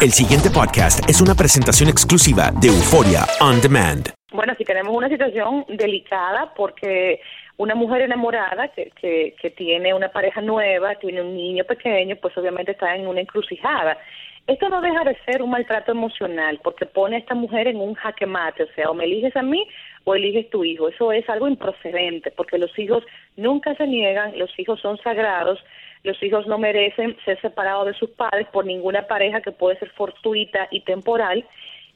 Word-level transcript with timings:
El 0.00 0.12
siguiente 0.12 0.48
podcast 0.48 1.10
es 1.10 1.20
una 1.20 1.34
presentación 1.34 1.88
exclusiva 1.90 2.52
de 2.62 2.68
Euforia 2.68 3.26
On 3.40 3.60
Demand. 3.60 4.14
Bueno, 4.30 4.54
si 4.56 4.64
tenemos 4.64 4.94
una 4.94 5.08
situación 5.08 5.64
delicada 5.68 6.54
porque 6.54 7.20
una 7.56 7.74
mujer 7.74 8.02
enamorada 8.02 8.68
que, 8.68 8.92
que, 8.94 9.34
que 9.42 9.50
tiene 9.50 9.92
una 9.92 10.08
pareja 10.10 10.40
nueva, 10.40 10.94
tiene 10.94 11.20
un 11.20 11.34
niño 11.34 11.64
pequeño, 11.64 12.14
pues 12.22 12.38
obviamente 12.38 12.70
está 12.72 12.94
en 12.94 13.08
una 13.08 13.22
encrucijada. 13.22 13.98
Esto 14.46 14.68
no 14.68 14.80
deja 14.80 15.02
de 15.02 15.18
ser 15.26 15.42
un 15.42 15.50
maltrato 15.50 15.90
emocional 15.90 16.60
porque 16.62 16.86
pone 16.86 17.16
a 17.16 17.18
esta 17.18 17.34
mujer 17.34 17.66
en 17.66 17.80
un 17.80 17.94
jaque 17.94 18.24
mate, 18.24 18.62
o 18.62 18.68
sea, 18.76 18.90
o 18.90 18.94
me 18.94 19.02
eliges 19.02 19.34
a 19.34 19.42
mí 19.42 19.66
o 20.04 20.14
eliges 20.14 20.48
tu 20.48 20.62
hijo. 20.62 20.88
Eso 20.88 21.10
es 21.10 21.28
algo 21.28 21.48
improcedente 21.48 22.30
porque 22.30 22.56
los 22.56 22.70
hijos 22.78 23.02
nunca 23.36 23.74
se 23.74 23.88
niegan, 23.88 24.38
los 24.38 24.56
hijos 24.60 24.80
son 24.80 24.96
sagrados, 24.98 25.58
los 26.02 26.22
hijos 26.22 26.46
no 26.46 26.58
merecen 26.58 27.16
ser 27.24 27.40
separados 27.40 27.86
de 27.86 27.94
sus 27.94 28.10
padres 28.10 28.46
por 28.52 28.64
ninguna 28.64 29.06
pareja 29.06 29.40
que 29.40 29.52
puede 29.52 29.78
ser 29.78 29.90
fortuita 29.90 30.68
y 30.70 30.80
temporal. 30.80 31.44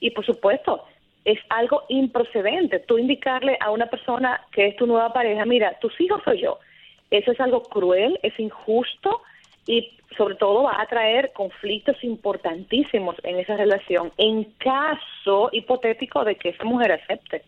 Y 0.00 0.10
por 0.10 0.26
supuesto, 0.26 0.84
es 1.24 1.38
algo 1.48 1.84
improcedente. 1.88 2.80
Tú 2.80 2.98
indicarle 2.98 3.56
a 3.60 3.70
una 3.70 3.86
persona 3.86 4.40
que 4.52 4.66
es 4.66 4.76
tu 4.76 4.86
nueva 4.86 5.12
pareja, 5.12 5.44
mira, 5.44 5.78
tus 5.80 5.98
hijos 6.00 6.20
soy 6.24 6.42
yo. 6.42 6.58
Eso 7.10 7.32
es 7.32 7.40
algo 7.40 7.62
cruel, 7.62 8.18
es 8.22 8.38
injusto 8.40 9.22
y 9.66 9.96
sobre 10.16 10.34
todo 10.34 10.64
va 10.64 10.80
a 10.80 10.86
traer 10.86 11.32
conflictos 11.32 12.02
importantísimos 12.02 13.16
en 13.22 13.38
esa 13.38 13.56
relación 13.56 14.12
en 14.16 14.44
caso 14.58 15.48
hipotético 15.52 16.24
de 16.24 16.36
que 16.36 16.50
esa 16.50 16.64
mujer 16.64 16.92
acepte. 16.92 17.42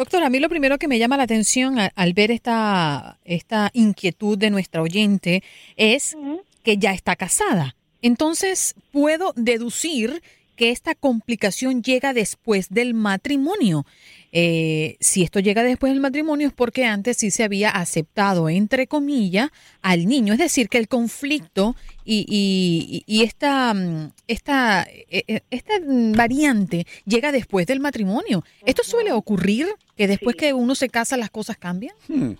Doctor, 0.00 0.22
a 0.22 0.30
mí 0.30 0.38
lo 0.38 0.48
primero 0.48 0.78
que 0.78 0.88
me 0.88 0.98
llama 0.98 1.18
la 1.18 1.24
atención 1.24 1.76
al, 1.78 2.12
ver 2.14 2.30
esta, 2.30 3.18
esta 3.26 3.68
inquietud 3.74 4.38
de 4.38 4.48
nuestra 4.48 4.80
oyente 4.80 5.42
es 5.76 6.16
que 6.62 6.78
ya 6.78 6.94
está 6.94 7.16
casada. 7.16 7.76
Entonces, 8.00 8.76
puedo 8.92 9.34
deducir 9.36 10.22
que 10.60 10.68
esta 10.68 10.94
complicación 10.94 11.82
llega 11.82 12.12
después 12.12 12.68
del 12.68 12.92
matrimonio. 12.92 13.86
Eh, 14.30 14.98
si 15.00 15.22
esto 15.22 15.40
llega 15.40 15.62
después 15.62 15.90
del 15.90 16.02
matrimonio 16.02 16.48
es 16.48 16.52
porque 16.52 16.84
antes 16.84 17.16
sí 17.16 17.30
se 17.30 17.44
había 17.44 17.70
aceptado, 17.70 18.50
entre 18.50 18.86
comillas, 18.86 19.48
al 19.80 20.04
niño. 20.04 20.34
Es 20.34 20.38
decir, 20.38 20.68
que 20.68 20.76
el 20.76 20.86
conflicto 20.86 21.76
y, 22.04 23.04
y, 23.06 23.22
esta, 23.22 23.72
mm, 23.72 24.12
esta, 24.28 24.82
e, 24.82 25.24
e, 25.28 25.42
esta 25.50 25.72
variante 26.14 26.86
llega 27.06 27.32
después 27.32 27.66
del 27.66 27.80
matrimonio. 27.80 28.44
¿Esto 28.66 28.84
suele 28.84 29.12
ocurrir? 29.12 29.66
¿Que 29.96 30.08
después 30.08 30.36
que 30.36 30.52
uno 30.52 30.74
se 30.74 30.90
casa 30.90 31.16
las 31.16 31.30
cosas 31.30 31.56
cambian? 31.56 31.94
Hmm. 32.06 32.32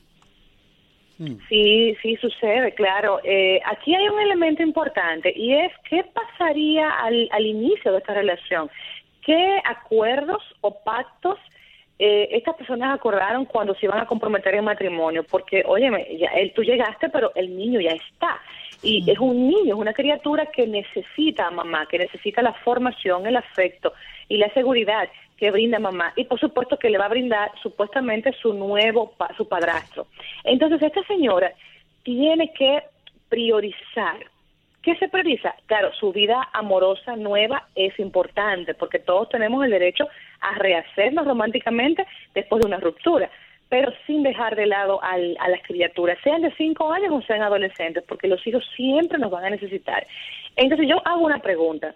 Mm. 1.20 1.36
Sí, 1.50 1.94
sí 2.00 2.16
sucede, 2.16 2.72
claro. 2.72 3.20
Eh, 3.24 3.60
aquí 3.66 3.94
hay 3.94 4.08
un 4.08 4.18
elemento 4.18 4.62
importante 4.62 5.30
y 5.36 5.52
es 5.52 5.70
qué 5.88 6.02
pasaría 6.02 6.88
al, 6.88 7.28
al 7.30 7.44
inicio 7.44 7.92
de 7.92 7.98
esta 7.98 8.14
relación. 8.14 8.70
¿Qué 9.22 9.60
acuerdos 9.64 10.42
o 10.62 10.82
pactos 10.82 11.38
eh, 11.98 12.28
estas 12.32 12.56
personas 12.56 12.94
acordaron 12.94 13.44
cuando 13.44 13.74
se 13.74 13.84
iban 13.84 14.00
a 14.00 14.06
comprometer 14.06 14.54
en 14.54 14.64
matrimonio? 14.64 15.22
Porque, 15.30 15.62
óyeme, 15.66 16.08
ya, 16.18 16.28
él, 16.28 16.54
tú 16.54 16.62
llegaste, 16.62 17.10
pero 17.10 17.32
el 17.34 17.54
niño 17.54 17.80
ya 17.82 17.90
está. 17.90 18.40
Y 18.82 19.02
mm. 19.02 19.10
es 19.10 19.18
un 19.18 19.46
niño, 19.46 19.74
es 19.74 19.80
una 19.80 19.92
criatura 19.92 20.46
que 20.46 20.66
necesita 20.66 21.48
a 21.48 21.50
mamá, 21.50 21.84
que 21.84 21.98
necesita 21.98 22.40
la 22.40 22.54
formación, 22.54 23.26
el 23.26 23.36
afecto 23.36 23.92
y 24.26 24.38
la 24.38 24.48
seguridad 24.54 25.06
que 25.40 25.50
brinda 25.50 25.78
mamá 25.78 26.12
y 26.16 26.24
por 26.24 26.38
supuesto 26.38 26.78
que 26.78 26.90
le 26.90 26.98
va 26.98 27.06
a 27.06 27.08
brindar 27.08 27.50
supuestamente 27.62 28.30
su 28.42 28.52
nuevo 28.52 29.14
su 29.38 29.48
padrastro. 29.48 30.06
Entonces 30.44 30.82
esta 30.82 31.02
señora 31.04 31.50
tiene 32.02 32.52
que 32.52 32.82
priorizar. 33.30 34.18
¿Qué 34.82 34.96
se 34.96 35.08
prioriza? 35.08 35.54
Claro, 35.66 35.92
su 35.94 36.12
vida 36.12 36.48
amorosa 36.52 37.16
nueva 37.16 37.68
es 37.74 37.98
importante 37.98 38.74
porque 38.74 38.98
todos 38.98 39.30
tenemos 39.30 39.64
el 39.64 39.70
derecho 39.70 40.06
a 40.40 40.54
rehacernos 40.56 41.26
románticamente 41.26 42.06
después 42.34 42.60
de 42.60 42.66
una 42.66 42.78
ruptura, 42.78 43.30
pero 43.70 43.92
sin 44.06 44.22
dejar 44.22 44.56
de 44.56 44.66
lado 44.66 45.02
al, 45.02 45.36
a 45.40 45.48
las 45.48 45.62
criaturas, 45.62 46.18
sean 46.22 46.42
de 46.42 46.52
cinco 46.56 46.92
años 46.92 47.12
o 47.12 47.22
sean 47.22 47.42
adolescentes, 47.42 48.04
porque 48.06 48.28
los 48.28 48.46
hijos 48.46 48.64
siempre 48.76 49.18
nos 49.18 49.30
van 49.30 49.44
a 49.44 49.50
necesitar. 49.50 50.06
Entonces 50.56 50.86
yo 50.88 50.96
hago 51.06 51.20
una 51.24 51.38
pregunta. 51.38 51.94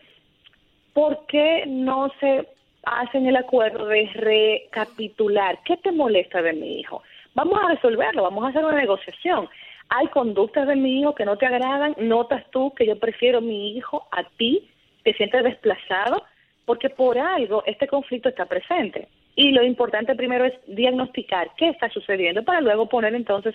¿Por 0.92 1.26
qué 1.26 1.64
no 1.66 2.10
se 2.20 2.53
hacen 2.86 3.26
el 3.26 3.36
acuerdo 3.36 3.86
de 3.86 4.08
recapitular. 4.14 5.58
¿Qué 5.64 5.76
te 5.76 5.92
molesta 5.92 6.42
de 6.42 6.52
mi 6.52 6.80
hijo? 6.80 7.02
Vamos 7.34 7.58
a 7.62 7.68
resolverlo, 7.68 8.22
vamos 8.22 8.44
a 8.44 8.48
hacer 8.48 8.64
una 8.64 8.76
negociación. 8.76 9.48
Hay 9.88 10.06
conductas 10.08 10.66
de 10.66 10.76
mi 10.76 11.00
hijo 11.00 11.14
que 11.14 11.24
no 11.24 11.36
te 11.36 11.46
agradan, 11.46 11.94
notas 11.98 12.44
tú 12.50 12.72
que 12.74 12.86
yo 12.86 12.98
prefiero 12.98 13.40
mi 13.40 13.76
hijo 13.76 14.06
a 14.12 14.24
ti, 14.36 14.70
te 15.02 15.12
sientes 15.14 15.44
desplazado, 15.44 16.24
porque 16.64 16.88
por 16.88 17.18
algo 17.18 17.62
este 17.66 17.86
conflicto 17.86 18.28
está 18.28 18.46
presente. 18.46 19.08
Y 19.36 19.50
lo 19.50 19.64
importante 19.64 20.14
primero 20.14 20.44
es 20.44 20.54
diagnosticar 20.66 21.50
qué 21.56 21.68
está 21.68 21.90
sucediendo 21.90 22.44
para 22.44 22.60
luego 22.60 22.88
poner 22.88 23.14
entonces 23.14 23.54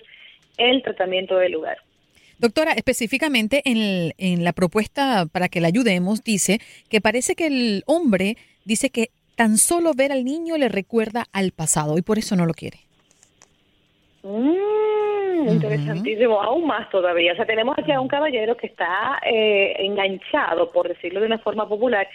el 0.58 0.82
tratamiento 0.82 1.36
del 1.38 1.52
lugar. 1.52 1.78
Doctora, 2.38 2.72
específicamente 2.72 3.62
en, 3.64 4.12
en 4.16 4.44
la 4.44 4.52
propuesta 4.52 5.26
para 5.30 5.48
que 5.48 5.60
la 5.60 5.68
ayudemos, 5.68 6.22
dice 6.22 6.58
que 6.88 7.00
parece 7.00 7.34
que 7.34 7.46
el 7.46 7.82
hombre 7.86 8.36
dice 8.64 8.90
que 8.90 9.10
tan 9.40 9.56
solo 9.56 9.92
ver 9.96 10.12
al 10.12 10.22
niño 10.22 10.58
le 10.58 10.68
recuerda 10.68 11.24
al 11.32 11.52
pasado 11.52 11.96
y 11.96 12.02
por 12.02 12.18
eso 12.18 12.36
no 12.36 12.44
lo 12.44 12.52
quiere. 12.52 12.76
Mm, 14.22 15.48
interesantísimo, 15.48 16.42
aún 16.42 16.66
más 16.66 16.90
todavía. 16.90 17.32
O 17.32 17.36
sea, 17.36 17.46
tenemos 17.46 17.74
aquí 17.78 17.90
a 17.90 18.02
un 18.02 18.08
caballero 18.08 18.54
que 18.58 18.66
está 18.66 19.18
eh, 19.24 19.76
enganchado, 19.78 20.70
por 20.70 20.88
decirlo 20.88 21.20
de 21.20 21.26
una 21.26 21.38
forma 21.38 21.66
popular, 21.66 22.06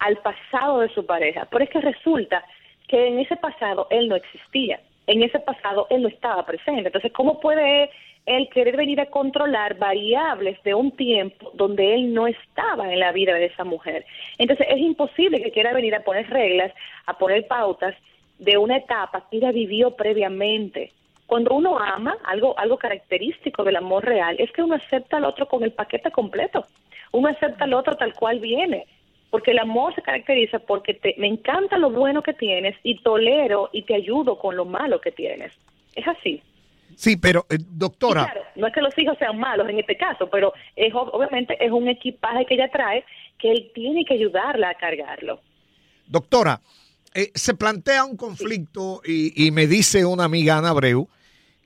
al 0.00 0.18
pasado 0.18 0.80
de 0.80 0.90
su 0.90 1.06
pareja. 1.06 1.48
Pero 1.50 1.64
es 1.64 1.70
que 1.70 1.80
resulta 1.80 2.44
que 2.86 3.08
en 3.08 3.18
ese 3.18 3.36
pasado 3.36 3.86
él 3.88 4.10
no 4.10 4.16
existía, 4.16 4.78
en 5.06 5.22
ese 5.22 5.38
pasado 5.38 5.86
él 5.88 6.02
no 6.02 6.08
estaba 6.08 6.44
presente. 6.44 6.88
Entonces, 6.88 7.12
¿cómo 7.12 7.40
puede 7.40 7.88
el 8.26 8.48
querer 8.48 8.76
venir 8.76 9.00
a 9.00 9.06
controlar 9.06 9.78
variables 9.78 10.62
de 10.62 10.74
un 10.74 10.92
tiempo 10.92 11.50
donde 11.54 11.94
él 11.94 12.14
no 12.14 12.26
estaba 12.26 12.92
en 12.92 13.00
la 13.00 13.12
vida 13.12 13.34
de 13.34 13.46
esa 13.46 13.64
mujer. 13.64 14.06
Entonces 14.38 14.66
es 14.70 14.78
imposible 14.78 15.42
que 15.42 15.50
quiera 15.50 15.74
venir 15.74 15.94
a 15.94 16.04
poner 16.04 16.28
reglas, 16.30 16.72
a 17.06 17.18
poner 17.18 17.46
pautas 17.46 17.94
de 18.38 18.56
una 18.56 18.78
etapa 18.78 19.26
que 19.30 19.36
ella 19.36 19.52
vivió 19.52 19.90
previamente. 19.92 20.92
Cuando 21.26 21.54
uno 21.54 21.78
ama, 21.78 22.16
algo, 22.24 22.58
algo 22.58 22.78
característico 22.78 23.62
del 23.64 23.76
amor 23.76 24.04
real 24.04 24.36
es 24.38 24.50
que 24.52 24.62
uno 24.62 24.74
acepta 24.74 25.18
al 25.18 25.24
otro 25.24 25.46
con 25.46 25.62
el 25.62 25.72
paquete 25.72 26.10
completo. 26.10 26.64
Uno 27.12 27.28
acepta 27.28 27.64
al 27.64 27.74
otro 27.74 27.96
tal 27.96 28.14
cual 28.14 28.40
viene. 28.40 28.86
Porque 29.30 29.50
el 29.50 29.58
amor 29.58 29.94
se 29.94 30.02
caracteriza 30.02 30.60
porque 30.60 30.94
te, 30.94 31.14
me 31.18 31.26
encanta 31.26 31.76
lo 31.76 31.90
bueno 31.90 32.22
que 32.22 32.34
tienes 32.34 32.76
y 32.82 33.00
tolero 33.02 33.68
y 33.72 33.82
te 33.82 33.94
ayudo 33.94 34.38
con 34.38 34.56
lo 34.56 34.64
malo 34.64 35.00
que 35.00 35.10
tienes. 35.10 35.52
Es 35.96 36.06
así. 36.06 36.42
Sí, 36.96 37.16
pero 37.16 37.46
eh, 37.50 37.58
doctora. 37.58 38.24
claro, 38.24 38.42
no 38.56 38.66
es 38.66 38.74
que 38.74 38.80
los 38.80 38.96
hijos 38.98 39.16
sean 39.18 39.38
malos 39.38 39.68
en 39.68 39.78
este 39.78 39.96
caso, 39.96 40.28
pero 40.30 40.52
es 40.76 40.92
obviamente 40.94 41.56
es 41.64 41.70
un 41.70 41.88
equipaje 41.88 42.46
que 42.46 42.54
ella 42.54 42.70
trae 42.70 43.04
que 43.38 43.50
él 43.50 43.70
tiene 43.74 44.04
que 44.04 44.14
ayudarla 44.14 44.70
a 44.70 44.74
cargarlo. 44.74 45.40
Doctora, 46.06 46.60
eh, 47.14 47.30
se 47.34 47.54
plantea 47.54 48.04
un 48.04 48.16
conflicto 48.16 49.00
y, 49.04 49.50
me 49.50 49.66
dice 49.66 50.04
una 50.04 50.24
amiga 50.24 50.58
Ana 50.58 50.70
Abreu 50.70 51.08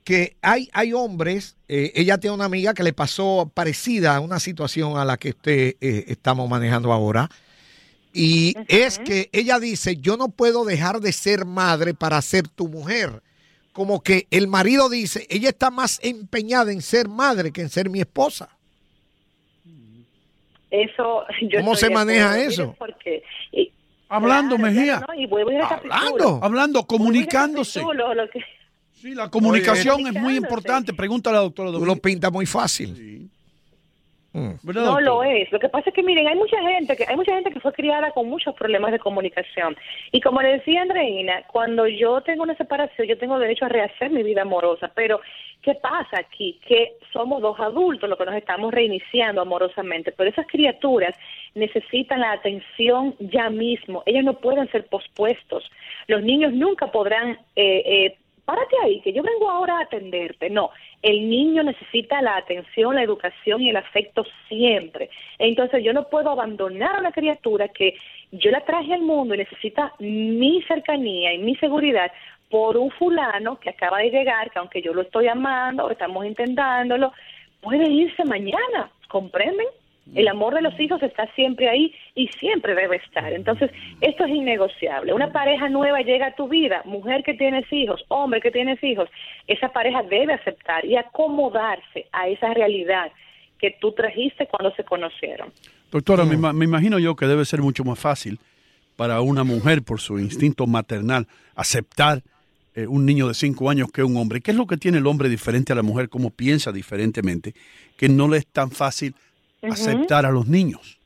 que 0.03 0.37
hay, 0.41 0.69
hay 0.73 0.93
hombres, 0.93 1.57
eh, 1.67 1.91
ella 1.93 2.17
tiene 2.17 2.35
una 2.35 2.45
amiga 2.45 2.73
que 2.73 2.83
le 2.83 2.93
pasó 2.93 3.51
parecida 3.53 4.15
a 4.15 4.19
una 4.19 4.39
situación 4.39 4.97
a 4.97 5.05
la 5.05 5.17
que 5.17 5.29
usted 5.29 5.75
estamos 5.79 6.49
manejando 6.49 6.91
ahora. 6.91 7.29
Y 8.11 8.55
es 8.67 8.97
que 8.97 9.29
ella 9.31 9.59
dice, 9.59 9.97
yo 9.97 10.17
no 10.17 10.29
puedo 10.29 10.65
dejar 10.65 10.99
de 10.99 11.11
ser 11.11 11.45
madre 11.45 11.93
para 11.93 12.19
ser 12.23 12.47
tu 12.47 12.67
mujer 12.67 13.21
como 13.73 14.01
que 14.01 14.27
el 14.31 14.47
marido 14.47 14.89
dice, 14.89 15.25
ella 15.29 15.49
está 15.49 15.71
más 15.71 15.99
empeñada 16.03 16.71
en 16.71 16.81
ser 16.81 17.07
madre 17.07 17.51
que 17.51 17.61
en 17.61 17.69
ser 17.69 17.89
mi 17.89 17.99
esposa. 17.99 18.49
Eso, 20.69 21.25
¿Cómo 21.57 21.75
se 21.75 21.89
maneja 21.89 22.39
eso? 22.39 22.75
Porque, 22.77 23.23
hablando, 24.07 24.57
Mejía. 24.57 25.01
hablando, 25.79 26.39
hablando, 26.43 26.83
comunicándose. 26.85 27.81
Sí, 28.93 29.15
la 29.15 29.29
comunicación 29.29 30.07
es 30.07 30.13
muy 30.13 30.35
importante. 30.35 30.93
Pregúntale 30.93 31.37
a 31.37 31.39
la 31.39 31.43
doctora. 31.45 31.71
Tú 31.71 31.85
lo 31.85 31.95
pintas 31.95 32.31
muy 32.31 32.45
fácil. 32.45 33.29
No 34.33 34.99
lo 34.99 35.23
es. 35.23 35.51
Lo 35.51 35.59
que 35.59 35.69
pasa 35.69 35.89
es 35.89 35.95
que 35.95 36.03
miren, 36.03 36.27
hay 36.27 36.35
mucha 36.35 36.61
gente 36.61 36.95
que 36.95 37.05
hay 37.07 37.15
mucha 37.15 37.33
gente 37.33 37.51
que 37.51 37.59
fue 37.59 37.73
criada 37.73 38.11
con 38.11 38.29
muchos 38.29 38.53
problemas 38.55 38.91
de 38.91 38.99
comunicación. 38.99 39.75
Y 40.11 40.21
como 40.21 40.41
le 40.41 40.53
decía 40.59 40.83
Andreina, 40.83 41.43
cuando 41.51 41.87
yo 41.87 42.21
tengo 42.21 42.43
una 42.43 42.55
separación, 42.55 43.07
yo 43.07 43.17
tengo 43.17 43.39
derecho 43.39 43.65
a 43.65 43.69
rehacer 43.69 44.11
mi 44.11 44.21
vida 44.21 44.43
amorosa, 44.43 44.91
pero 44.93 45.19
¿qué 45.63 45.73
pasa 45.75 46.19
aquí? 46.19 46.59
Que 46.67 46.93
somos 47.11 47.41
dos 47.41 47.59
adultos 47.59 48.07
los 48.07 48.19
que 48.19 48.25
nos 48.25 48.35
estamos 48.35 48.71
reiniciando 48.71 49.41
amorosamente, 49.41 50.11
pero 50.11 50.29
esas 50.29 50.45
criaturas 50.45 51.15
necesitan 51.55 52.19
la 52.19 52.33
atención 52.33 53.15
ya 53.19 53.49
mismo. 53.49 54.03
Ellos 54.05 54.23
no 54.23 54.35
pueden 54.35 54.69
ser 54.71 54.85
pospuestos. 54.87 55.69
Los 56.07 56.21
niños 56.21 56.53
nunca 56.53 56.91
podrán 56.91 57.31
eh, 57.55 57.83
eh, 57.85 58.17
párate 58.49 58.75
ahí, 58.83 58.99
que 59.01 59.13
yo 59.13 59.21
vengo 59.21 59.47
ahora 59.47 59.77
a 59.77 59.83
atenderte. 59.83 60.49
No, 60.49 60.71
El 61.03 61.29
niño 61.29 61.61
necesita 61.61 62.19
la 62.19 62.35
atención, 62.37 62.95
la 62.95 63.03
educación 63.03 63.61
y 63.61 63.69
el 63.69 63.77
afecto 63.77 64.25
siempre. 64.47 65.11
Entonces 65.37 65.83
yo 65.83 65.93
no 65.93 66.09
puedo 66.09 66.31
abandonar 66.31 66.95
a 66.95 66.99
una 66.99 67.11
criatura 67.11 67.67
que 67.67 67.93
yo 68.31 68.49
la 68.49 68.61
traje 68.61 68.95
al 68.95 69.03
mundo 69.03 69.35
y 69.35 69.37
necesita 69.37 69.93
mi 69.99 70.63
cercanía 70.63 71.31
y 71.31 71.37
mi 71.37 71.55
seguridad 71.57 72.11
por 72.49 72.75
un 72.75 72.89
fulano 72.89 73.59
que 73.59 73.69
acaba 73.69 73.99
de 73.99 74.09
llegar, 74.09 74.49
que 74.49 74.57
aunque 74.57 74.81
yo 74.81 74.95
lo 74.95 75.03
estoy 75.03 75.27
amando 75.27 75.85
o 75.85 75.91
estamos 75.91 76.25
intentándolo, 76.25 77.13
puede 77.61 77.87
irse 77.87 78.25
mañana, 78.25 78.89
¿comprenden? 79.09 79.67
El 80.15 80.27
amor 80.27 80.55
de 80.55 80.61
los 80.61 80.79
hijos 80.79 81.01
está 81.03 81.27
siempre 81.35 81.69
ahí 81.69 81.93
y 82.15 82.27
siempre 82.39 82.75
debe 82.75 82.97
estar. 82.97 83.31
Entonces, 83.31 83.71
esto 84.01 84.25
es 84.25 84.31
innegociable. 84.31 85.13
Una 85.13 85.31
pareja 85.31 85.69
nueva 85.69 86.01
llega 86.01 86.27
a 86.27 86.35
tu 86.35 86.47
vida, 86.47 86.81
mujer 86.85 87.23
que 87.23 87.33
tienes 87.33 87.71
hijos, 87.71 88.03
hombre 88.07 88.41
que 88.41 88.51
tienes 88.51 88.83
hijos, 88.83 89.09
esa 89.47 89.69
pareja 89.69 90.03
debe 90.03 90.33
aceptar 90.33 90.85
y 90.85 90.95
acomodarse 90.95 92.07
a 92.11 92.27
esa 92.27 92.53
realidad 92.53 93.11
que 93.59 93.75
tú 93.79 93.91
trajiste 93.91 94.47
cuando 94.47 94.73
se 94.75 94.83
conocieron. 94.83 95.51
Doctora, 95.91 96.23
me, 96.25 96.37
me 96.53 96.65
imagino 96.65 96.97
yo 96.97 97.15
que 97.15 97.27
debe 97.27 97.45
ser 97.45 97.61
mucho 97.61 97.83
más 97.83 97.99
fácil 97.99 98.39
para 98.95 99.21
una 99.21 99.43
mujer, 99.43 99.81
por 99.81 100.01
su 100.01 100.19
instinto 100.19 100.67
maternal, 100.67 101.27
aceptar 101.55 102.21
eh, 102.75 102.85
un 102.85 103.05
niño 103.05 103.27
de 103.27 103.33
cinco 103.33 103.69
años 103.69 103.91
que 103.91 104.03
un 104.03 104.15
hombre. 104.17 104.41
¿Qué 104.41 104.51
es 104.51 104.57
lo 104.57 104.67
que 104.67 104.77
tiene 104.77 104.99
el 104.99 105.07
hombre 105.07 105.27
diferente 105.27 105.73
a 105.73 105.75
la 105.75 105.83
mujer? 105.83 106.07
¿Cómo 106.07 106.29
piensa 106.29 106.71
diferentemente? 106.71 107.53
Que 107.97 108.09
no 108.09 108.27
le 108.27 108.37
es 108.37 108.47
tan 108.47 108.71
fácil 108.71 109.15
aceptar 109.61 110.25
a 110.25 110.31
los 110.31 110.47
niños. 110.47 110.99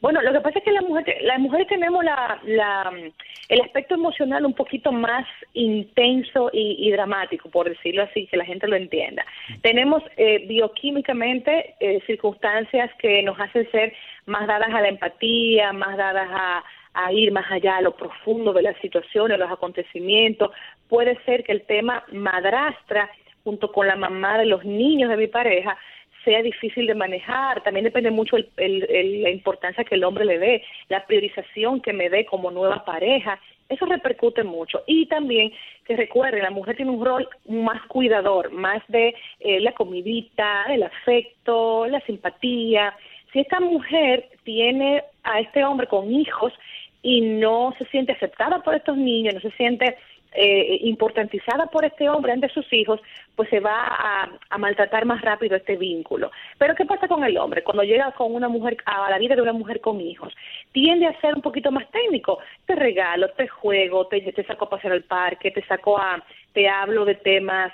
Bueno, 0.00 0.20
lo 0.22 0.32
que 0.32 0.40
pasa 0.40 0.58
es 0.58 0.64
que 0.64 0.72
las 0.72 0.82
mujeres, 0.82 1.22
las 1.22 1.38
mujeres 1.38 1.66
tenemos 1.68 2.04
la, 2.04 2.40
la, 2.44 2.92
el 3.48 3.60
aspecto 3.60 3.94
emocional 3.94 4.44
un 4.44 4.54
poquito 4.54 4.92
más 4.92 5.26
intenso 5.54 6.50
y, 6.52 6.90
dramático, 6.90 7.48
por 7.50 7.68
decirlo 7.68 8.02
así, 8.02 8.26
que 8.26 8.36
la 8.36 8.44
gente 8.44 8.66
lo 8.66 8.76
entienda. 8.76 9.24
Tenemos 9.60 10.02
eh, 10.16 10.44
bioquímicamente 10.48 11.74
eh, 11.80 12.00
circunstancias 12.06 12.90
que 12.98 13.22
nos 13.22 13.38
hacen 13.38 13.70
ser 13.70 13.92
más 14.26 14.46
dadas 14.46 14.72
a 14.72 14.80
la 14.80 14.88
empatía, 14.88 15.72
más 15.72 15.96
dadas 15.96 16.28
a, 16.30 16.64
a 16.94 17.12
ir 17.12 17.32
más 17.32 17.50
allá 17.50 17.76
a 17.76 17.82
lo 17.82 17.96
profundo 17.96 18.52
de 18.52 18.62
las 18.62 18.76
situaciones, 18.78 19.38
los 19.38 19.50
acontecimientos. 19.50 20.50
Puede 20.88 21.16
ser 21.24 21.44
que 21.44 21.52
el 21.52 21.62
tema 21.62 22.04
madrastra 22.12 23.10
junto 23.44 23.72
con 23.72 23.86
la 23.86 23.96
mamá 23.96 24.38
de 24.38 24.46
los 24.46 24.64
niños 24.64 25.10
de 25.10 25.16
mi 25.16 25.26
pareja 25.26 25.76
sea 26.24 26.42
difícil 26.42 26.86
de 26.86 26.94
manejar. 26.94 27.62
También 27.62 27.84
depende 27.84 28.10
mucho 28.10 28.36
el, 28.36 29.22
la 29.22 29.30
importancia 29.30 29.84
que 29.84 29.94
el 29.94 30.04
hombre 30.04 30.24
le 30.24 30.38
dé, 30.38 30.64
la 30.88 31.04
priorización 31.06 31.80
que 31.80 31.92
me 31.92 32.10
dé 32.10 32.24
como 32.24 32.50
nueva 32.50 32.84
pareja. 32.84 33.40
Eso 33.68 33.86
repercute 33.86 34.44
mucho. 34.44 34.82
Y 34.86 35.06
también 35.06 35.52
que 35.86 35.96
recuerden, 35.96 36.42
la 36.42 36.50
mujer 36.50 36.76
tiene 36.76 36.90
un 36.90 37.04
rol 37.04 37.28
más 37.48 37.80
cuidador, 37.86 38.52
más 38.52 38.82
de 38.88 39.14
eh, 39.40 39.60
la 39.60 39.72
comidita, 39.72 40.64
el 40.68 40.82
afecto, 40.82 41.86
la 41.86 42.00
simpatía. 42.00 42.94
Si 43.32 43.40
esta 43.40 43.60
mujer 43.60 44.28
tiene 44.44 45.02
a 45.22 45.40
este 45.40 45.64
hombre 45.64 45.86
con 45.86 46.12
hijos 46.12 46.52
y 47.02 47.20
no 47.20 47.74
se 47.78 47.84
siente 47.86 48.12
aceptada 48.12 48.62
por 48.62 48.74
estos 48.74 48.96
niños, 48.96 49.34
no 49.34 49.40
se 49.40 49.50
siente 49.52 49.96
eh, 50.34 50.78
importantizada 50.82 51.66
por 51.66 51.84
este 51.84 52.08
hombre 52.08 52.32
ante 52.32 52.48
sus 52.48 52.70
hijos, 52.72 53.00
pues 53.36 53.48
se 53.50 53.60
va 53.60 53.86
a, 54.50 54.58
maltratar 54.58 55.04
más 55.04 55.20
rápido 55.22 55.56
este 55.56 55.76
vínculo. 55.76 56.30
Pero 56.58 56.74
¿qué 56.74 56.84
pasa 56.84 57.08
con 57.08 57.24
el 57.24 57.36
hombre? 57.36 57.62
Cuando 57.62 57.82
llega 57.82 58.12
con 58.12 58.34
una 58.34 58.48
mujer 58.48 58.76
a 58.84 59.10
la 59.10 59.18
vida 59.18 59.34
de 59.34 59.42
una 59.42 59.52
mujer 59.52 59.80
con 59.80 60.00
hijos, 60.00 60.34
tiende 60.72 61.06
a 61.06 61.20
ser 61.20 61.34
un 61.34 61.42
poquito 61.42 61.70
más 61.70 61.90
técnico. 61.90 62.38
Te 62.66 62.74
regalo, 62.74 63.28
te 63.30 63.48
juego, 63.48 64.06
te, 64.06 64.20
te 64.20 64.44
saco 64.44 64.66
a 64.66 64.70
pasear 64.70 64.94
al 64.94 65.04
parque, 65.04 65.50
te 65.50 65.64
saco 65.66 65.98
a, 65.98 66.22
te 66.52 66.68
hablo 66.68 67.04
de 67.04 67.16
temas 67.16 67.72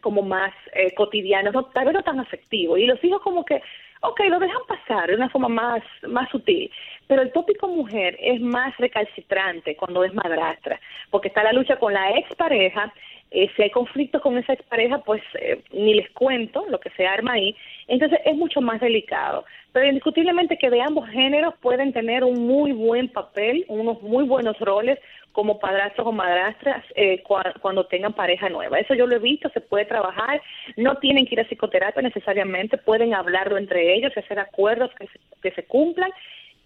como 0.00 0.22
más 0.22 0.52
eh, 0.74 0.94
cotidianos, 0.94 1.54
no, 1.54 1.64
tal 1.66 1.86
vez 1.86 1.94
no 1.94 2.02
tan 2.02 2.20
afectivos. 2.20 2.78
Y 2.78 2.86
los 2.86 3.02
hijos 3.04 3.22
como 3.22 3.44
que 3.44 3.62
ok, 4.02 4.20
lo 4.28 4.38
dejan 4.40 4.62
pasar 4.66 5.08
de 5.08 5.16
una 5.16 5.30
forma 5.30 5.48
más, 5.48 5.82
más 6.08 6.28
sutil, 6.30 6.70
pero 7.06 7.22
el 7.22 7.32
tópico 7.32 7.68
mujer 7.68 8.16
es 8.20 8.40
más 8.40 8.76
recalcitrante 8.78 9.76
cuando 9.76 10.04
es 10.04 10.12
madrastra, 10.12 10.80
porque 11.10 11.28
está 11.28 11.42
la 11.44 11.52
lucha 11.52 11.76
con 11.76 11.92
la 11.92 12.10
expareja, 12.10 12.92
eh, 13.30 13.48
si 13.56 13.62
hay 13.62 13.70
conflictos 13.70 14.20
con 14.20 14.36
esa 14.36 14.52
expareja, 14.52 14.98
pues 14.98 15.22
eh, 15.40 15.62
ni 15.72 15.94
les 15.94 16.10
cuento 16.10 16.66
lo 16.68 16.78
que 16.80 16.90
se 16.90 17.06
arma 17.06 17.32
ahí, 17.32 17.56
entonces 17.86 18.18
es 18.24 18.36
mucho 18.36 18.60
más 18.60 18.80
delicado. 18.80 19.44
Pero 19.72 19.86
indiscutiblemente 19.86 20.58
que 20.58 20.68
de 20.68 20.82
ambos 20.82 21.08
géneros 21.08 21.54
pueden 21.62 21.94
tener 21.94 22.24
un 22.24 22.46
muy 22.46 22.72
buen 22.72 23.08
papel, 23.08 23.64
unos 23.68 24.02
muy 24.02 24.24
buenos 24.26 24.58
roles, 24.58 24.98
como 25.32 25.58
padrastros 25.58 26.06
o 26.06 26.12
madrastras 26.12 26.84
eh, 26.94 27.22
cuando 27.60 27.86
tengan 27.86 28.12
pareja 28.12 28.48
nueva. 28.48 28.78
Eso 28.78 28.94
yo 28.94 29.06
lo 29.06 29.16
he 29.16 29.18
visto, 29.18 29.48
se 29.50 29.60
puede 29.60 29.86
trabajar, 29.86 30.40
no 30.76 30.96
tienen 30.98 31.26
que 31.26 31.34
ir 31.34 31.40
a 31.40 31.48
psicoterapia 31.48 32.02
necesariamente, 32.02 32.76
pueden 32.78 33.14
hablarlo 33.14 33.56
entre 33.56 33.94
ellos 33.94 34.12
y 34.14 34.20
hacer 34.20 34.38
acuerdos 34.38 34.90
que 34.98 35.06
se, 35.06 35.20
que 35.42 35.52
se 35.52 35.64
cumplan 35.64 36.10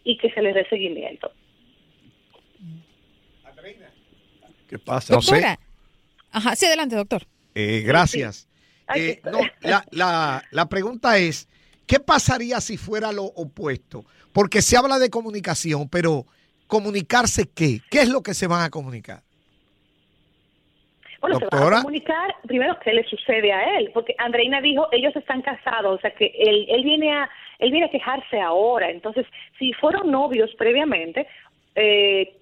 y 0.04 0.18
que 0.18 0.30
se 0.32 0.42
les 0.42 0.54
dé 0.54 0.68
seguimiento. 0.68 1.30
¿Qué 4.68 4.78
pasa? 4.78 5.14
No 5.14 5.22
sé. 5.22 5.58
Ajá, 6.32 6.56
sí, 6.56 6.66
adelante, 6.66 6.96
doctor. 6.96 7.22
Eh, 7.54 7.82
gracias. 7.86 8.48
Eh, 8.94 9.20
no, 9.24 9.40
la, 9.60 9.84
la, 9.90 10.42
la 10.50 10.68
pregunta 10.68 11.18
es, 11.18 11.48
¿qué 11.86 12.00
pasaría 12.00 12.60
si 12.60 12.76
fuera 12.76 13.12
lo 13.12 13.24
opuesto? 13.24 14.04
Porque 14.32 14.60
se 14.60 14.76
habla 14.76 14.98
de 14.98 15.08
comunicación, 15.08 15.88
pero 15.88 16.26
¿Comunicarse 16.66 17.44
qué? 17.54 17.80
¿Qué 17.90 18.00
es 18.00 18.08
lo 18.08 18.22
que 18.22 18.34
se 18.34 18.46
van 18.46 18.62
a 18.62 18.70
comunicar? 18.70 19.20
Bueno, 21.20 21.38
se 21.38 21.46
van 21.46 21.72
a 21.72 21.82
comunicar 21.82 22.34
primero 22.46 22.78
qué 22.80 22.92
le 22.92 23.04
sucede 23.04 23.52
a 23.52 23.78
él, 23.78 23.90
porque 23.92 24.14
Andreina 24.18 24.60
dijo, 24.60 24.88
ellos 24.92 25.14
están 25.16 25.42
casados, 25.42 25.98
o 25.98 26.00
sea 26.00 26.10
que 26.12 26.32
él, 26.38 26.66
él 26.68 26.84
viene 26.84 27.12
a 27.12 27.28
él 27.58 27.70
viene 27.70 27.86
a 27.86 27.90
quejarse 27.90 28.38
ahora, 28.40 28.90
entonces 28.90 29.26
si 29.58 29.72
fueron 29.72 30.10
novios 30.10 30.54
previamente, 30.56 31.26
eh, 31.74 32.34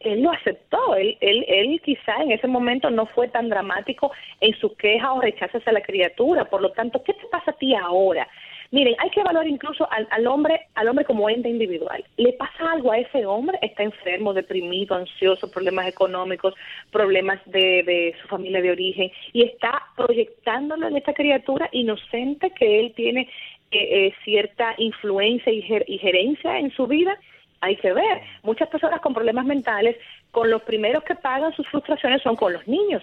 él 0.00 0.22
lo 0.22 0.30
aceptó, 0.30 0.94
él, 0.96 1.16
él, 1.20 1.44
él 1.46 1.80
quizá 1.84 2.16
en 2.22 2.32
ese 2.32 2.48
momento 2.48 2.90
no 2.90 3.06
fue 3.06 3.28
tan 3.28 3.48
dramático 3.48 4.10
en 4.40 4.58
su 4.58 4.74
queja 4.76 5.12
o 5.12 5.20
rechazo 5.20 5.58
hacia 5.58 5.72
la 5.72 5.82
criatura, 5.82 6.46
por 6.46 6.62
lo 6.62 6.72
tanto, 6.72 7.02
¿qué 7.04 7.12
te 7.12 7.26
pasa 7.26 7.50
a 7.50 7.56
ti 7.56 7.74
ahora? 7.74 8.26
Miren, 8.72 8.94
hay 9.00 9.10
que 9.10 9.20
evaluar 9.20 9.46
incluso 9.46 9.86
al, 9.90 10.26
hombre, 10.26 10.62
al 10.74 10.88
hombre 10.88 11.04
como 11.04 11.28
ente 11.28 11.46
individual. 11.46 12.02
¿Le 12.16 12.32
pasa 12.32 12.72
algo 12.72 12.90
a 12.90 12.98
ese 12.98 13.26
hombre? 13.26 13.58
¿Está 13.60 13.82
enfermo, 13.82 14.32
deprimido, 14.32 14.96
ansioso, 14.96 15.50
problemas 15.50 15.86
económicos, 15.88 16.54
problemas 16.90 17.38
de, 17.44 18.14
su 18.22 18.28
familia 18.28 18.62
de 18.62 18.70
origen? 18.70 19.12
Y 19.34 19.42
está 19.42 19.82
proyectándolo 19.94 20.88
en 20.88 20.96
esta 20.96 21.12
criatura 21.12 21.68
inocente 21.72 22.50
que 22.52 22.80
él 22.80 22.94
tiene 22.96 23.28
eh, 23.72 24.06
eh, 24.06 24.14
cierta 24.24 24.74
influencia 24.78 25.52
y, 25.52 25.58
y 25.86 25.98
gerencia 25.98 26.58
en 26.58 26.70
su 26.70 26.86
vida 26.86 27.18
hay 27.60 27.76
que 27.76 27.92
ver. 27.92 28.22
Muchas 28.42 28.68
personas 28.70 29.02
con 29.02 29.12
problemas 29.12 29.44
mentales, 29.44 29.98
con 30.30 30.50
los 30.50 30.62
primeros 30.62 31.04
que 31.04 31.14
pagan 31.14 31.52
sus 31.52 31.68
frustraciones 31.68 32.22
son 32.22 32.36
con 32.36 32.54
los 32.54 32.66
niños, 32.66 33.02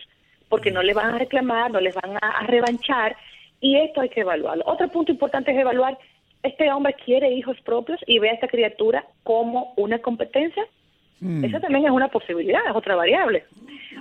porque 0.49 0.71
no 0.71 0.81
les 0.81 0.95
van 0.95 1.13
a 1.13 1.19
reclamar, 1.19 1.69
no 1.69 1.79
les 1.79 1.93
van 1.93 2.17
a 2.19 2.43
revanchar 2.47 3.15
y 3.61 3.77
esto 3.77 4.01
hay 4.01 4.09
que 4.09 4.21
evaluarlo. 4.21 4.63
Otro 4.65 4.87
punto 4.89 5.11
importante 5.11 5.51
es 5.51 5.57
evaluar, 5.57 5.97
¿este 6.43 6.71
hombre 6.71 6.95
quiere 7.05 7.31
hijos 7.31 7.59
propios 7.61 7.99
y 8.07 8.19
ve 8.19 8.29
a 8.29 8.33
esta 8.33 8.47
criatura 8.47 9.05
como 9.23 9.73
una 9.75 9.99
competencia? 9.99 10.63
Mm. 11.19 11.43
Esa 11.43 11.59
también 11.59 11.85
es 11.85 11.91
una 11.91 12.07
posibilidad, 12.07 12.61
es 12.67 12.75
otra 12.75 12.95
variable. 12.95 13.43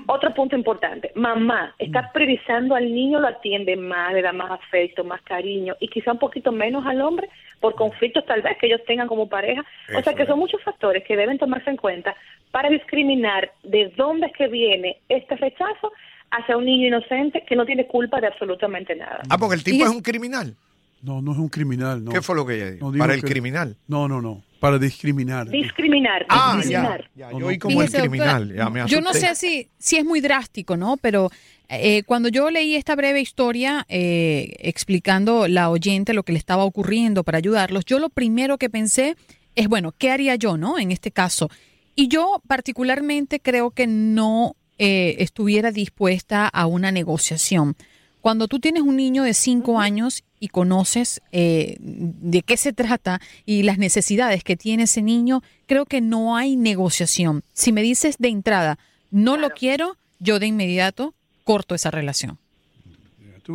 Otro 0.07 0.33
punto 0.33 0.57
importante, 0.57 1.11
mamá 1.15 1.75
está 1.79 2.03
mm. 2.03 2.13
priorizando 2.13 2.75
al 2.75 2.95
niño, 2.95 3.21
lo 3.21 3.29
atiende 3.29 3.77
más, 3.77 4.13
le 4.15 4.23
da 4.23 4.33
más 4.33 4.51
afecto, 4.51 5.05
más 5.05 5.21
cariño 5.23 5.77
y 5.81 5.89
quizá 5.89 6.13
un 6.13 6.19
poquito 6.19 6.53
menos 6.53 6.87
al 6.87 7.01
hombre 7.01 7.29
por 7.61 7.75
conflictos 7.75 8.25
tal 8.25 8.43
vez 8.43 8.57
que 8.59 8.67
ellos 8.69 8.85
tengan 8.87 9.09
como 9.09 9.29
pareja. 9.29 9.65
o 9.97 10.03
sea 10.03 10.15
que 10.15 10.27
son 10.27 10.39
muchos 10.39 10.63
factores 10.63 11.05
que 11.05 11.17
deben 11.17 11.39
tomarse 11.39 11.71
en 11.71 11.77
cuenta 11.77 12.15
para 12.53 12.71
discriminar 12.71 13.51
de 13.65 13.93
dónde 13.97 14.27
es 14.27 14.33
que 14.33 14.49
viene 14.49 14.99
este 15.09 15.37
rechazo 15.37 15.93
hacia 16.31 16.57
un 16.57 16.65
niño 16.65 16.89
inocente 16.89 17.45
que 17.49 17.57
no 17.57 17.65
tiene 17.65 17.87
culpa 17.87 18.21
de 18.21 18.27
absolutamente 18.27 18.95
nada. 18.97 19.23
Ah, 19.29 19.39
porque 19.39 19.57
el 19.57 19.65
tipo 19.65 19.85
es 19.85 19.91
un 19.91 20.03
criminal. 20.03 20.57
No, 21.03 21.23
no 21.23 21.33
es 21.33 21.39
un 21.39 21.49
criminal. 21.49 22.05
No. 22.05 22.11
¿Qué 22.11 22.23
fue 22.23 22.35
lo 22.35 22.45
que 22.45 22.57
ella 22.57 22.71
dijo? 22.73 22.93
para 22.99 23.15
el 23.15 23.23
criminal. 23.23 23.77
No, 23.87 24.09
no, 24.09 24.21
no. 24.21 24.43
Para 24.59 24.79
discriminar. 24.79 25.49
Discriminar. 25.49 26.27
Ah, 26.29 26.55
discriminar. 26.57 27.09
Ya, 27.15 27.31
yo 27.31 27.47
oí 27.47 27.59
como 27.59 27.81
el 27.81 27.91
criminal. 27.91 28.53
yo 28.89 29.01
no 29.01 29.13
sé 29.13 29.35
si, 29.37 29.69
si 29.79 29.97
es 29.97 30.05
muy 30.05 30.21
drástico, 30.21 30.77
¿no? 30.77 30.97
Pero 30.97 31.31
eh, 31.69 32.03
cuando 32.05 32.29
yo 32.29 32.51
leí 32.51 32.75
esta 32.75 32.97
breve 32.97 33.21
historia 33.21 33.87
eh, 33.89 34.57
explicando 34.59 35.47
la 35.47 35.71
oyente 35.71 36.13
lo 36.13 36.25
que 36.25 36.33
le 36.33 36.39
estaba 36.39 36.65
ocurriendo 36.65 37.23
para 37.23 37.39
ayudarlos, 37.39 37.85
yo 37.85 38.01
lo 38.01 38.09
primero 38.09 38.59
que 38.59 38.69
pensé 38.69 39.17
es, 39.55 39.69
bueno, 39.69 39.95
¿qué 39.97 40.11
haría 40.11 40.35
yo, 40.35 40.57
no? 40.57 40.79
En 40.79 40.91
este 40.91 41.13
caso. 41.13 41.49
Y 41.95 42.09
yo 42.09 42.43
particularmente 42.49 43.39
creo 43.39 43.71
que 43.71 43.87
no 43.87 44.57
eh, 44.79 45.17
estuviera 45.19 45.71
dispuesta 45.73 46.47
a 46.49 46.67
una 46.67 46.93
negociación. 46.93 47.77
Cuando 48.21 48.49
tú 48.49 48.59
tienes 48.59 48.83
un 48.83 48.97
niño 48.97 49.23
de 49.23 49.33
cinco 49.35 49.79
años 49.81 50.25
y 50.41 50.49
conoces 50.49 51.23
eh, 51.33 51.77
de 51.81 52.43
qué 52.43 52.57
se 52.57 52.73
trata 52.73 53.21
y 53.47 53.63
las 53.63 53.79
necesidades 53.79 54.43
que 54.43 54.57
tiene 54.57 54.85
ese 54.85 55.03
niño, 55.03 55.43
creo 55.67 55.87
que 55.87 56.01
no 56.01 56.37
hay 56.37 56.57
negociación. 56.57 57.43
Si 57.53 57.73
me 57.73 57.83
dices 57.83 58.19
de 58.19 58.29
entrada, 58.29 58.79
no 59.11 59.37
lo 59.37 59.51
quiero, 59.51 59.97
yo 60.19 60.39
de 60.39 60.47
inmediato 60.47 61.15
corto 61.45 61.75
esa 61.75 61.91
relación. 61.91 62.39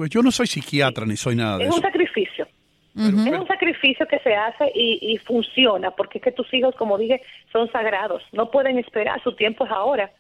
Yo 0.10 0.24
no 0.24 0.32
soy 0.32 0.48
psiquiatra 0.48 1.06
ni 1.06 1.16
soy 1.16 1.36
nada 1.36 1.58
de 1.58 1.66
Es 1.66 1.70
eso. 1.70 1.78
un 1.78 1.82
sacrificio. 1.84 2.48
Es 2.96 3.12
un 3.12 3.48
sacrificio 3.48 4.08
que 4.08 4.20
se 4.20 4.36
hace 4.36 4.72
y, 4.76 5.00
y 5.02 5.18
funciona, 5.18 5.92
porque 5.92 6.20
es 6.20 6.24
que 6.24 6.32
tus 6.32 6.52
hijos, 6.54 6.76
como 6.76 6.98
dije, 6.98 7.22
son 7.52 7.72
sagrados. 7.72 8.22
No 8.32 8.52
pueden 8.52 8.78
esperar, 8.78 9.22
su 9.24 9.36
tiempo 9.36 9.66
es 9.66 9.72
ahora. 9.72 10.12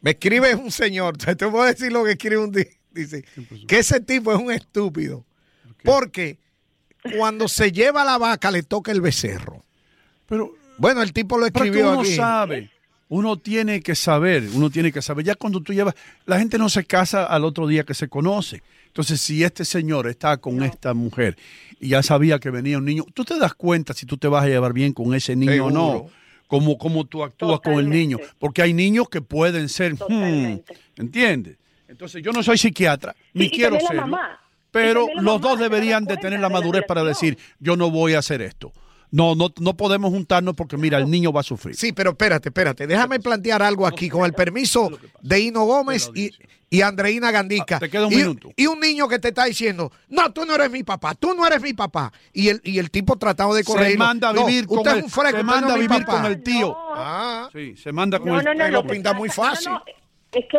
Me 0.00 0.12
escribe 0.12 0.54
un 0.54 0.70
señor, 0.70 1.16
te 1.36 1.44
voy 1.44 1.62
a 1.62 1.66
decir 1.72 1.92
lo 1.92 2.04
que 2.04 2.12
escribe 2.12 2.38
un 2.38 2.52
día. 2.52 2.66
Dice 2.92 3.24
que 3.68 3.78
ese 3.78 4.00
tipo 4.00 4.32
es 4.32 4.40
un 4.40 4.50
estúpido. 4.50 5.24
Porque 5.84 6.38
cuando 7.16 7.48
se 7.48 7.72
lleva 7.72 8.04
la 8.04 8.18
vaca 8.18 8.50
le 8.50 8.62
toca 8.62 8.92
el 8.92 9.00
becerro. 9.00 9.64
Pero, 10.26 10.54
Bueno, 10.76 11.02
el 11.02 11.12
tipo 11.12 11.38
lo 11.38 11.46
escribió 11.46 11.92
uno 11.92 12.00
aquí. 12.00 12.14
sabe. 12.16 12.70
Uno 13.08 13.36
tiene 13.36 13.80
que 13.80 13.96
saber, 13.96 14.48
uno 14.54 14.70
tiene 14.70 14.92
que 14.92 15.02
saber. 15.02 15.24
Ya 15.24 15.34
cuando 15.34 15.60
tú 15.60 15.72
llevas, 15.72 15.94
la 16.26 16.38
gente 16.38 16.58
no 16.58 16.68
se 16.68 16.84
casa 16.84 17.24
al 17.24 17.44
otro 17.44 17.66
día 17.66 17.82
que 17.84 17.94
se 17.94 18.08
conoce. 18.08 18.62
Entonces, 18.86 19.20
si 19.20 19.42
este 19.42 19.64
señor 19.64 20.06
está 20.06 20.36
con 20.36 20.62
esta 20.62 20.94
mujer 20.94 21.36
y 21.80 21.88
ya 21.88 22.02
sabía 22.02 22.38
que 22.38 22.50
venía 22.50 22.78
un 22.78 22.84
niño, 22.84 23.04
tú 23.14 23.24
te 23.24 23.38
das 23.38 23.54
cuenta 23.54 23.94
si 23.94 24.06
tú 24.06 24.16
te 24.16 24.28
vas 24.28 24.44
a 24.44 24.48
llevar 24.48 24.72
bien 24.72 24.92
con 24.92 25.12
ese 25.14 25.34
niño 25.34 25.66
o 25.66 25.70
no. 25.70 26.10
Cómo, 26.50 26.76
cómo 26.76 27.04
tú 27.04 27.22
actúas 27.22 27.60
con 27.60 27.74
el 27.74 27.88
niño. 27.88 28.18
Porque 28.40 28.60
hay 28.60 28.72
niños 28.74 29.08
que 29.08 29.22
pueden 29.22 29.68
ser, 29.68 29.94
hmm. 29.94 30.58
¿entiendes? 30.96 31.58
Entonces, 31.86 32.24
yo 32.24 32.32
no 32.32 32.42
soy 32.42 32.58
psiquiatra, 32.58 33.14
ni 33.32 33.48
quiero 33.48 33.78
serlo. 33.78 34.18
Pero 34.72 35.06
los 35.14 35.22
mamá 35.22 35.38
dos 35.38 35.60
deberían 35.60 36.04
de 36.06 36.16
tener 36.16 36.40
la 36.40 36.48
madurez 36.48 36.82
para 36.88 37.04
decir, 37.04 37.38
yo 37.60 37.76
no 37.76 37.88
voy 37.92 38.14
a 38.14 38.18
hacer 38.18 38.42
esto. 38.42 38.72
No, 39.12 39.34
no, 39.34 39.52
no 39.58 39.76
podemos 39.76 40.10
juntarnos 40.10 40.54
porque 40.54 40.76
mira, 40.76 40.98
el 40.98 41.10
niño 41.10 41.32
va 41.32 41.40
a 41.40 41.44
sufrir. 41.44 41.74
Sí, 41.74 41.92
pero 41.92 42.10
espérate, 42.10 42.50
espérate. 42.50 42.86
Déjame 42.86 43.18
plantear 43.20 43.62
algo 43.62 43.86
aquí 43.86 44.08
con 44.08 44.24
el 44.24 44.32
permiso 44.32 44.90
de 45.20 45.40
Hino 45.40 45.64
Gómez 45.64 46.10
y, 46.14 46.30
y 46.70 46.82
Andreina 46.82 47.32
Gandica. 47.32 47.76
Ah, 47.76 47.80
te 47.80 47.90
queda 47.90 48.06
un 48.06 48.12
y, 48.12 48.16
minuto. 48.16 48.50
y 48.56 48.66
un 48.66 48.78
niño 48.78 49.08
que 49.08 49.18
te 49.18 49.28
está 49.28 49.46
diciendo, 49.46 49.90
no, 50.08 50.32
tú 50.32 50.44
no 50.44 50.54
eres 50.54 50.70
mi 50.70 50.84
papá, 50.84 51.14
tú 51.16 51.34
no 51.34 51.44
eres 51.44 51.60
mi 51.60 51.72
papá. 51.72 52.12
Y 52.32 52.50
el, 52.50 52.60
y 52.62 52.78
el 52.78 52.90
tipo 52.92 53.16
tratado 53.16 53.52
de 53.54 53.64
corregirlo. 53.64 53.92
se 53.94 53.98
manda 53.98 54.28
a 54.28 54.32
"No, 54.32 54.46
vivir 54.46 54.66
con 54.68 54.78
usted 54.78 54.92
el, 54.98 55.04
es 55.04 55.12
se 55.12 55.42
manda 55.42 55.60
no 55.68 55.72
a 55.72 55.74
vivir 55.76 55.88
papá". 56.04 56.12
con 56.22 56.26
el 56.26 56.42
tío. 56.42 56.68
No. 56.68 56.76
Ah, 56.94 57.48
Sí, 57.52 57.74
se 57.76 57.90
manda 57.92 58.18
con 58.20 58.28
No, 58.28 58.38
el 58.38 58.44
no, 58.44 58.54
no, 58.54 58.64
te 58.64 58.70
lo 58.70 58.86
pinta 58.86 59.12
muy 59.12 59.28
fácil. 59.28 59.72
no, 59.72 59.82
es 60.32 60.44
que 60.48 60.58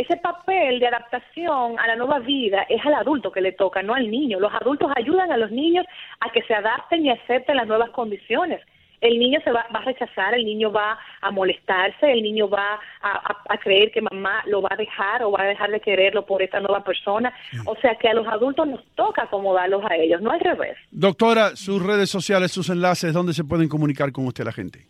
ese 0.00 0.16
papel 0.18 0.78
de 0.80 0.86
adaptación 0.88 1.78
a 1.78 1.86
la 1.86 1.96
nueva 1.96 2.18
vida 2.20 2.62
es 2.68 2.84
al 2.84 2.94
adulto 2.94 3.30
que 3.32 3.40
le 3.40 3.52
toca, 3.52 3.82
no 3.82 3.94
al 3.94 4.10
niño. 4.10 4.38
Los 4.40 4.52
adultos 4.54 4.90
ayudan 4.96 5.32
a 5.32 5.36
los 5.36 5.50
niños 5.50 5.86
a 6.20 6.30
que 6.30 6.42
se 6.42 6.54
adapten 6.54 7.04
y 7.04 7.10
acepten 7.10 7.56
las 7.56 7.66
nuevas 7.66 7.90
condiciones. 7.90 8.60
El 9.02 9.18
niño 9.18 9.38
se 9.44 9.52
va, 9.52 9.66
va 9.74 9.80
a 9.80 9.84
rechazar, 9.84 10.34
el 10.34 10.44
niño 10.46 10.72
va 10.72 10.98
a 11.20 11.30
molestarse, 11.30 12.10
el 12.10 12.22
niño 12.22 12.48
va 12.48 12.80
a, 13.02 13.10
a- 13.10 13.42
a 13.50 13.58
creer 13.58 13.90
que 13.92 14.00
mamá 14.00 14.42
lo 14.46 14.62
va 14.62 14.70
a 14.72 14.76
dejar 14.76 15.22
o 15.22 15.30
va 15.32 15.42
a 15.42 15.46
dejar 15.46 15.70
de 15.70 15.80
quererlo 15.80 16.24
por 16.24 16.40
esta 16.42 16.60
nueva 16.60 16.82
persona. 16.82 17.32
O 17.66 17.76
sea 17.76 17.94
que 17.96 18.08
a 18.08 18.14
los 18.14 18.26
adultos 18.26 18.66
nos 18.66 18.82
toca 18.94 19.24
acomodarlos 19.24 19.84
a 19.84 19.94
ellos, 19.96 20.22
no 20.22 20.30
al 20.30 20.40
revés. 20.40 20.76
Doctora, 20.90 21.56
sus 21.56 21.84
redes 21.84 22.08
sociales, 22.08 22.50
sus 22.52 22.70
enlaces, 22.70 23.12
¿dónde 23.12 23.34
se 23.34 23.44
pueden 23.44 23.68
comunicar 23.68 24.12
con 24.12 24.26
usted 24.26 24.44
la 24.44 24.52
gente? 24.52 24.86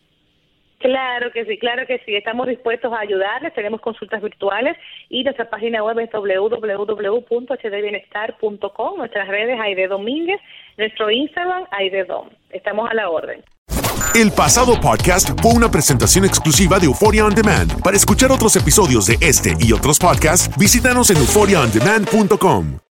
Claro 0.86 1.30
que 1.32 1.44
sí, 1.46 1.58
claro 1.58 1.84
que 1.84 1.98
sí. 2.06 2.14
Estamos 2.14 2.46
dispuestos 2.46 2.92
a 2.92 3.00
ayudarles. 3.00 3.52
Tenemos 3.54 3.80
consultas 3.80 4.22
virtuales 4.22 4.76
y 5.08 5.24
nuestra 5.24 5.50
página 5.50 5.82
web 5.82 5.98
es 5.98 6.08
www.hdbienestar.com. 6.12 8.96
Nuestras 8.96 9.26
redes 9.26 9.58
Aide 9.60 9.88
Domínguez, 9.88 10.40
nuestro 10.78 11.10
Instagram 11.10 11.64
Aide 11.72 12.04
Dom. 12.04 12.28
Estamos 12.50 12.88
a 12.88 12.94
la 12.94 13.10
orden. 13.10 13.42
El 14.14 14.30
pasado 14.30 14.80
podcast 14.80 15.30
fue 15.42 15.54
una 15.54 15.72
presentación 15.72 16.24
exclusiva 16.24 16.78
de 16.78 16.86
Euphoria 16.86 17.24
On 17.24 17.34
Demand. 17.34 17.82
Para 17.82 17.96
escuchar 17.96 18.30
otros 18.30 18.54
episodios 18.54 19.06
de 19.06 19.16
este 19.20 19.56
y 19.58 19.72
otros 19.72 19.98
podcasts, 19.98 20.56
visítanos 20.56 21.10
en 21.10 21.16
euphoriaondemand.com. 21.16 22.78